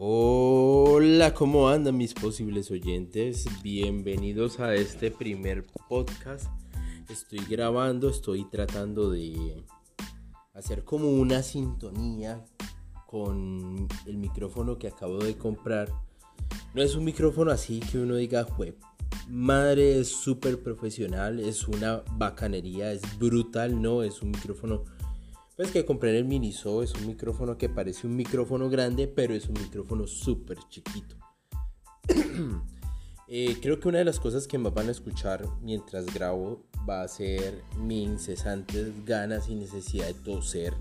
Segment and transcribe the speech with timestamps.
[0.00, 3.46] Hola, ¿cómo andan mis posibles oyentes?
[3.64, 6.46] Bienvenidos a este primer podcast.
[7.10, 9.64] Estoy grabando, estoy tratando de
[10.54, 12.44] hacer como una sintonía
[13.08, 15.92] con el micrófono que acabo de comprar.
[16.74, 18.78] No es un micrófono así que uno diga, web.
[19.28, 24.84] Madre es súper profesional, es una bacanería, es brutal, no, es un micrófono
[25.58, 29.34] pues que compré en el Miniso es un micrófono que parece un micrófono grande, pero
[29.34, 31.16] es un micrófono súper chiquito.
[33.30, 37.02] Eh, creo que una de las cosas que me van a escuchar mientras grabo va
[37.02, 40.72] a ser mi incesantes ganas y necesidad de toser.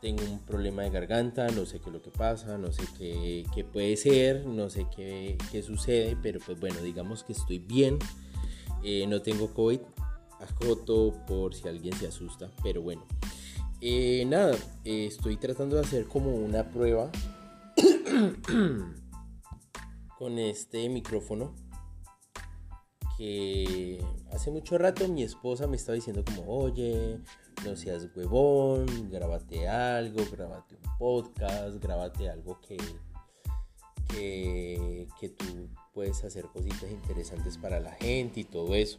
[0.00, 3.66] Tengo un problema de garganta, no sé qué es lo que pasa, no sé qué,
[3.72, 7.98] puede ser, no sé qué, sucede, pero pues bueno, digamos que estoy bien.
[8.84, 9.80] Eh, no tengo COVID,
[10.40, 13.04] acoto por si alguien se asusta, pero bueno.
[13.80, 17.10] Eh, nada, estoy tratando de hacer como una prueba
[20.18, 21.54] con este micrófono
[23.16, 24.02] que
[24.32, 27.20] hace mucho rato mi esposa me estaba diciendo como, oye,
[27.64, 32.76] no seas huevón, grábate algo, grábate un podcast, grábate algo que,
[34.08, 38.98] que, que tú puedes hacer cositas interesantes para la gente y todo eso.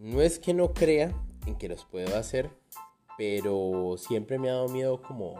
[0.00, 1.12] No es que no crea
[1.44, 2.50] en que los puedo hacer,
[3.18, 5.34] pero siempre me ha dado miedo como,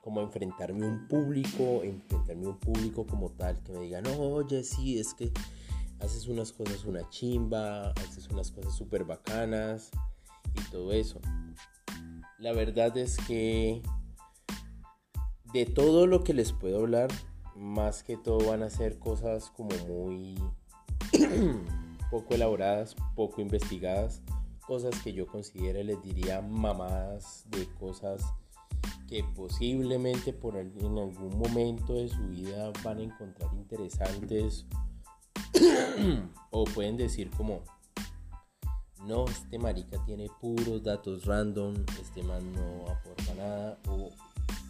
[0.00, 4.18] como enfrentarme a un público, enfrentarme a un público como tal, que me diga, no,
[4.18, 5.30] oye, sí, es que
[6.00, 9.90] haces unas cosas una chimba, haces unas cosas súper bacanas
[10.54, 11.20] y todo eso.
[12.38, 13.82] La verdad es que
[15.52, 17.10] de todo lo que les puedo hablar,
[17.54, 20.38] más que todo van a ser cosas como muy
[22.10, 24.22] poco elaboradas, poco investigadas,
[24.66, 28.22] cosas que yo considero les diría mamadas de cosas
[29.08, 34.66] que posiblemente por en algún momento de su vida van a encontrar interesantes
[36.50, 37.62] o pueden decir como
[39.06, 44.10] no, este marica tiene puros datos random, este man no aporta nada o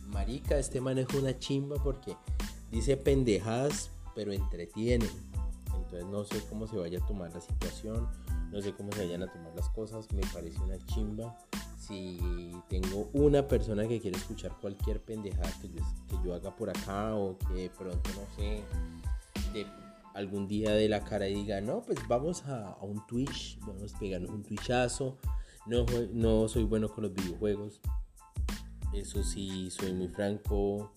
[0.08, 2.14] marica, este man es una chimba porque
[2.70, 5.06] dice pendejadas pero entretiene
[6.04, 8.08] no sé cómo se vaya a tomar la situación,
[8.50, 11.36] no sé cómo se vayan a tomar las cosas, me parece una chimba.
[11.78, 15.70] Si tengo una persona que quiere escuchar cualquier pendejada que
[16.24, 18.62] yo, haga por acá o que pronto, no sé,
[19.52, 19.66] de
[20.14, 23.98] algún día de la cara y diga, no, pues vamos a, un Twitch, vamos a
[23.98, 25.18] pegarnos un Twitchazo.
[25.66, 27.80] No, no soy bueno con los videojuegos.
[28.92, 30.92] Eso sí, soy muy franco.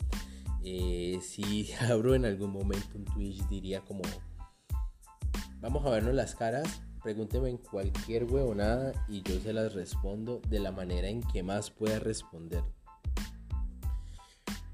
[0.64, 4.02] Eh, si abro en algún momento un Twitch diría como
[5.62, 6.82] Vamos a vernos las caras.
[7.04, 11.70] Pregúnteme en cualquier huevonada y yo se las respondo de la manera en que más
[11.70, 12.64] pueda responder.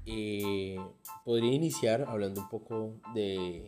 [0.04, 0.78] Eh,
[1.24, 3.66] podría iniciar hablando un poco de,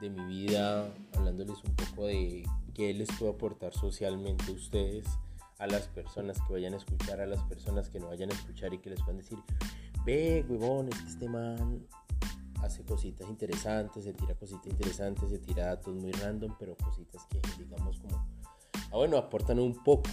[0.00, 5.06] de mi vida, hablándoles un poco de qué les puedo aportar socialmente a ustedes,
[5.58, 8.72] a las personas que vayan a escuchar, a las personas que no vayan a escuchar
[8.72, 9.38] y que les puedan decir,
[10.04, 11.84] ve, huevón, este man
[12.62, 17.40] hace cositas interesantes, se tira cositas interesantes, se tira datos muy random, pero cositas que
[17.58, 18.16] digamos como,
[18.90, 20.10] ah, bueno, aportan un poco.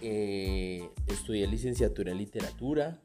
[0.00, 3.00] Eh, estudié licenciatura en literatura,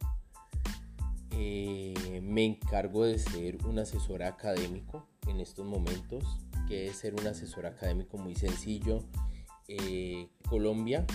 [1.31, 6.23] eh, me encargo de ser un asesor académico en estos momentos,
[6.67, 9.03] que es ser un asesor académico muy sencillo.
[9.67, 11.05] Eh, Colombia,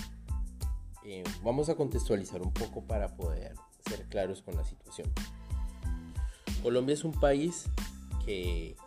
[1.43, 3.55] vamos a contextualizar un poco para poder
[3.85, 5.11] ser claros con la situación.
[6.63, 7.65] Colombia es un país
[8.25, 8.77] que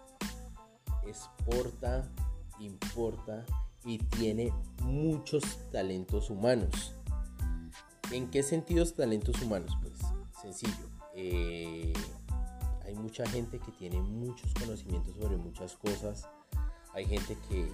[1.07, 2.11] exporta,
[2.59, 3.45] importa
[3.85, 4.51] y tiene
[4.83, 6.95] muchos talentos humanos.
[8.11, 9.77] ¿En qué sentidos talentos humanos?
[9.83, 9.93] Pues
[10.41, 10.89] sencillo.
[11.15, 11.93] Eh,
[12.87, 16.27] hay mucha gente que tiene muchos conocimientos sobre muchas cosas.
[16.95, 17.71] Hay gente que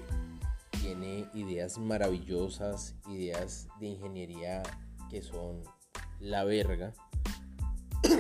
[0.80, 4.64] tiene ideas maravillosas, ideas de ingeniería
[5.10, 5.62] que son
[6.18, 6.92] la verga.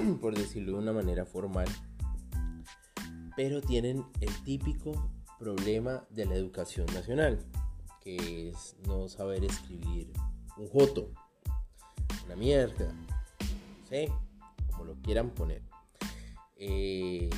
[0.20, 1.66] por decirlo de una manera formal,
[3.36, 7.38] pero tienen el típico problema de la educación nacional,
[8.00, 10.12] que es no saber escribir
[10.56, 11.10] un joto,
[12.26, 12.92] una mierda,
[13.88, 14.06] ¿sí?
[14.70, 15.62] como lo quieran poner.
[16.56, 17.30] Eh,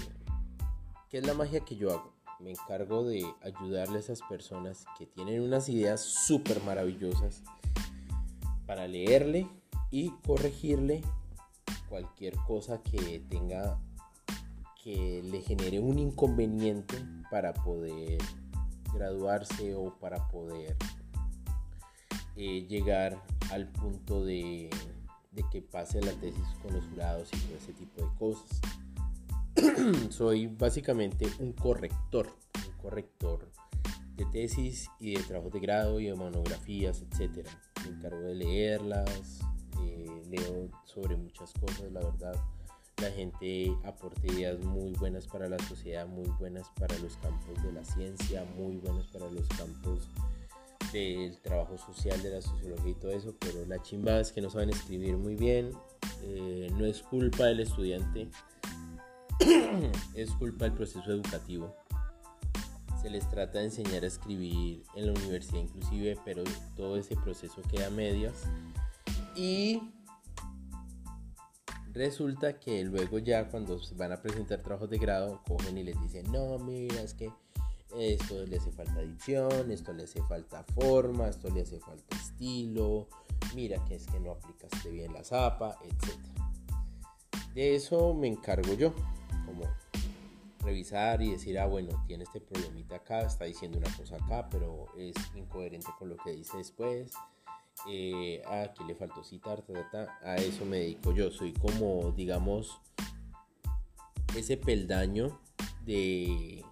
[1.11, 2.13] ¿Qué es la magia que yo hago?
[2.41, 7.43] Me encargo de ayudarle a esas personas que tienen unas ideas súper maravillosas
[8.67, 9.49] para leerle
[9.91, 11.03] y corregirle
[11.89, 13.79] cualquier cosa que tenga
[14.83, 16.97] que le genere un inconveniente
[17.31, 18.19] para poder
[18.93, 20.77] graduarse o para poder
[22.37, 24.69] eh, llegar al punto de,
[25.33, 28.61] de que pase la tesis con los jurados y todo ese tipo de cosas.
[30.11, 32.31] Soy básicamente un corrector,
[32.67, 33.51] un corrector
[34.17, 37.47] de tesis y de trabajos de grado y de monografías, etc.
[37.85, 39.41] Me encargo de leerlas,
[40.85, 42.35] sobre muchas cosas, la verdad.
[43.01, 47.73] La gente aporta ideas muy buenas para la sociedad, muy buenas para los campos de
[47.73, 50.09] la ciencia, muy buenas para los campos
[50.93, 54.49] del trabajo social, de la sociología y todo eso, pero la chimba es que no
[54.49, 55.73] saben escribir muy bien.
[56.23, 58.29] Eh, no es culpa del estudiante,
[60.15, 61.75] es culpa del proceso educativo.
[63.03, 66.45] Se les trata de enseñar a escribir en la universidad inclusive, pero
[66.77, 68.45] todo ese proceso queda a medias.
[69.37, 69.83] Y
[71.95, 76.31] resulta que luego ya cuando van a presentar trabajos de grado, cogen y les dicen,
[76.31, 77.31] no, mira, es que
[77.97, 83.09] esto le hace falta dicción, esto le hace falta forma, esto le hace falta estilo,
[83.55, 86.19] mira que es que no aplicaste bien la zapa, etc.
[87.55, 88.93] De eso me encargo yo,
[89.47, 89.63] como
[90.65, 94.87] revisar y decir, ah, bueno, tiene este problemita acá, está diciendo una cosa acá, pero
[94.99, 97.13] es incoherente con lo que dice después.
[97.89, 99.65] Eh, ah, aquí le faltó citar,
[100.23, 101.31] a eso me dedico yo.
[101.31, 102.79] Soy como, digamos,
[104.37, 105.39] ese peldaño
[105.85, 106.65] de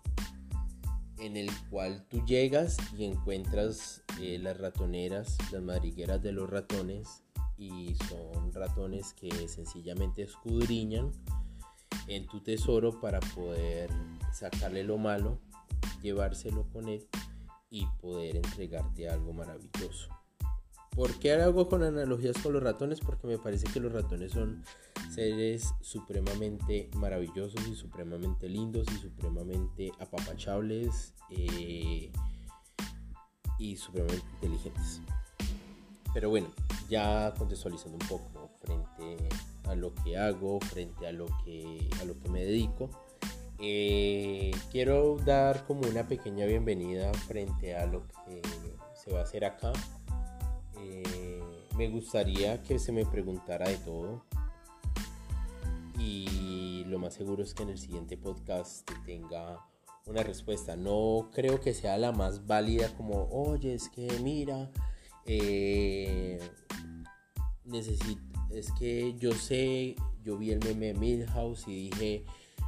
[1.19, 7.23] en el cual tú llegas y encuentras eh, las ratoneras, las madrigueras de los ratones
[7.57, 11.13] y son ratones que sencillamente escudriñan
[12.09, 13.89] en tu tesoro para poder
[14.33, 15.39] sacarle lo malo,
[16.03, 17.07] llevárselo con él
[17.71, 20.09] y poder entregarte algo maravilloso.
[20.95, 23.01] ¿Por qué hago con analogías con los ratones?
[23.01, 24.63] Porque me parece que los ratones son
[25.11, 32.13] seres supremamente maravillosos y supremamente lindos y supremamente apapachables eh,
[33.59, 35.01] y supremamente inteligentes.
[36.13, 36.49] Pero bueno,
[36.91, 39.29] ya contextualizando un poco frente
[39.65, 42.91] a lo que hago, frente a lo que, a lo que me dedico,
[43.59, 48.43] eh, quiero dar como una pequeña bienvenida frente a lo que
[48.95, 49.73] se va a hacer acá
[51.77, 54.25] me gustaría que se me preguntara de todo.
[55.99, 59.65] Y lo más seguro es que en el siguiente podcast tenga
[60.07, 60.77] una respuesta.
[60.77, 64.71] No creo que sea la más válida como, oye, es que mira,
[65.27, 66.41] eh,
[67.65, 68.21] necesito,
[68.51, 72.25] es que yo sé, yo vi el meme de Milhouse y dije,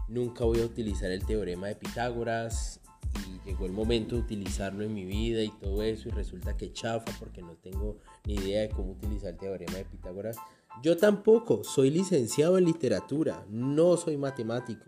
[0.09, 2.81] nunca voy a utilizar el teorema de Pitágoras
[3.27, 6.73] y llegó el momento de utilizarlo en mi vida y todo eso y resulta que
[6.73, 10.37] chafa porque no tengo ni idea de cómo utilizar el teorema de Pitágoras.
[10.83, 14.85] Yo tampoco, soy licenciado en literatura, no soy matemático.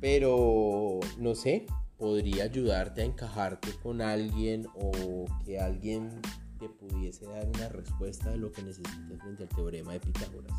[0.00, 1.66] Pero, no sé,
[1.96, 6.20] podría ayudarte a encajarte con alguien o que alguien
[6.58, 10.52] te pudiese dar una respuesta de lo que necesitas frente al teorema de Pitágoras.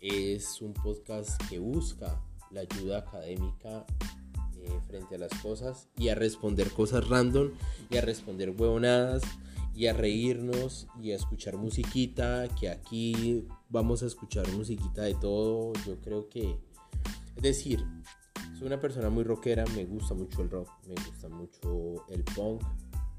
[0.00, 3.84] Es un podcast que busca la ayuda académica
[4.64, 7.50] eh, frente a las cosas y a responder cosas random
[7.90, 9.22] y a responder huevonadas
[9.74, 15.72] y a reírnos y a escuchar musiquita, que aquí vamos a escuchar musiquita de todo,
[15.86, 16.58] yo creo que,
[17.36, 17.84] es decir,
[18.58, 22.62] soy una persona muy rockera, me gusta mucho el rock, me gusta mucho el punk,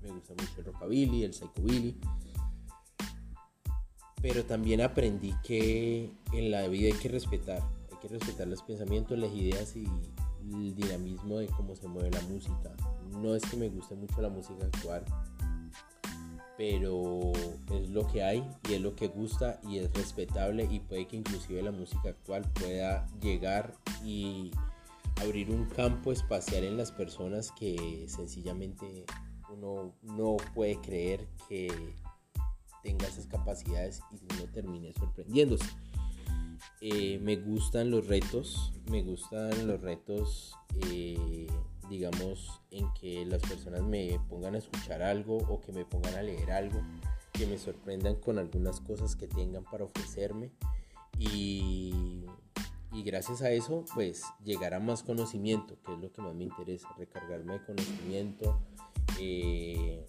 [0.03, 1.97] me gusta mucho el rockabilly, el psychobilly,
[4.21, 9.17] pero también aprendí que en la vida hay que respetar, hay que respetar los pensamientos,
[9.17, 9.87] las ideas y
[10.41, 12.73] el dinamismo de cómo se mueve la música.
[13.21, 15.05] No es que me guste mucho la música actual,
[16.57, 17.33] pero
[17.71, 21.17] es lo que hay y es lo que gusta y es respetable y puede que
[21.17, 24.51] inclusive la música actual pueda llegar y
[25.21, 29.05] abrir un campo espacial en las personas que sencillamente
[29.51, 31.69] uno no puede creer que
[32.83, 35.65] tenga esas capacidades y no termine sorprendiéndose.
[36.83, 40.57] Eh, me gustan los retos, me gustan los retos,
[40.87, 41.45] eh,
[41.89, 46.23] digamos, en que las personas me pongan a escuchar algo o que me pongan a
[46.23, 46.81] leer algo,
[47.33, 50.51] que me sorprendan con algunas cosas que tengan para ofrecerme
[51.19, 52.25] y,
[53.05, 56.89] gracias a eso, pues llegar a más conocimiento, que es lo que más me interesa,
[56.97, 58.59] recargarme de conocimiento.
[59.19, 60.07] Eh,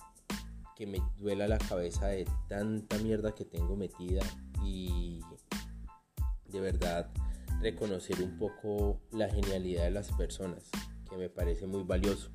[0.75, 4.23] que me duela la cabeza de tanta mierda que tengo metida
[4.65, 5.12] y
[6.53, 7.11] de verdad
[7.61, 10.71] reconocer un poco la genialidad de las personas,
[11.09, 12.31] que me parece muy valioso.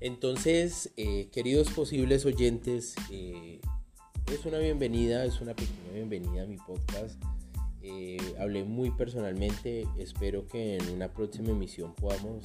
[0.00, 3.60] Entonces, eh, queridos posibles oyentes, eh,
[4.32, 7.22] es una bienvenida, es una pequeña bienvenida a mi podcast.
[7.82, 12.44] Eh, hablé muy personalmente, espero que en una próxima emisión podamos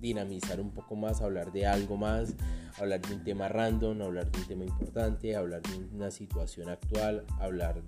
[0.00, 2.34] dinamizar un poco más, hablar de algo más,
[2.78, 7.24] hablar de un tema random, hablar de un tema importante, hablar de una situación actual,
[7.40, 7.82] hablar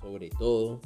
[0.00, 0.80] sobre todo.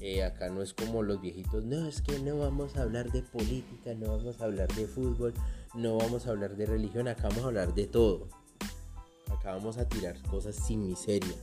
[0.00, 3.22] Eh, acá no es como los viejitos, no, es que no vamos a hablar de
[3.22, 5.34] política, no vamos a hablar de fútbol,
[5.74, 8.28] no vamos a hablar de religión, acá vamos a hablar de todo.
[9.28, 11.34] Acá vamos a tirar cosas sin miseria.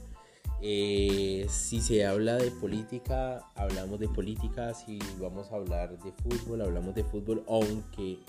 [0.62, 4.74] Eh, si se habla de política, hablamos de política.
[4.74, 7.44] Si vamos a hablar de fútbol, hablamos de fútbol.
[7.48, 8.20] Aunque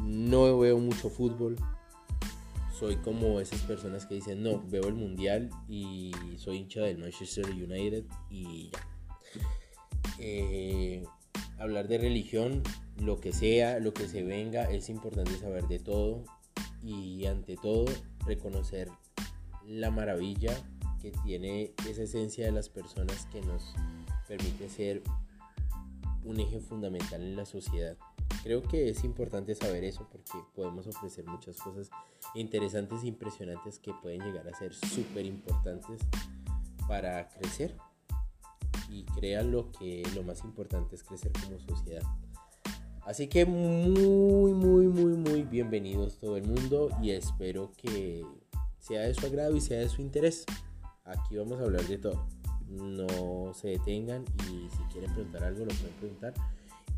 [0.00, 1.56] no veo mucho fútbol.
[2.78, 7.46] Soy como esas personas que dicen, no, veo el mundial y soy hincha del Manchester
[7.46, 8.93] United y ya.
[10.18, 11.04] Eh,
[11.58, 12.62] hablar de religión,
[12.98, 16.24] lo que sea, lo que se venga, es importante saber de todo
[16.82, 17.86] y ante todo
[18.26, 18.88] reconocer
[19.66, 20.52] la maravilla
[21.00, 23.74] que tiene esa esencia de las personas que nos
[24.26, 25.02] permite ser
[26.24, 27.96] un eje fundamental en la sociedad.
[28.42, 31.90] Creo que es importante saber eso porque podemos ofrecer muchas cosas
[32.34, 36.00] interesantes e impresionantes que pueden llegar a ser súper importantes
[36.88, 37.76] para crecer.
[38.90, 42.02] Y crean lo que lo más importante es crecer como sociedad.
[43.04, 48.24] Así que muy, muy, muy, muy bienvenidos todo el mundo y espero que
[48.78, 50.46] sea de su agrado y sea de su interés.
[51.04, 52.26] Aquí vamos a hablar de todo.
[52.68, 56.34] No se detengan y si quieren preguntar algo lo pueden preguntar.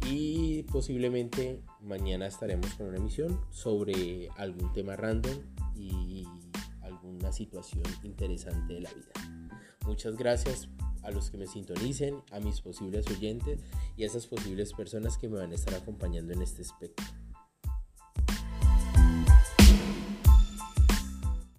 [0.07, 5.37] Y posiblemente mañana estaremos con una emisión sobre algún tema random
[5.75, 6.25] y
[6.83, 9.51] alguna situación interesante de la vida.
[9.85, 10.69] Muchas gracias
[11.07, 13.61] a los que me sintonicen, a mis posibles oyentes
[13.97, 17.03] y a esas posibles personas que me van a estar acompañando en este aspecto.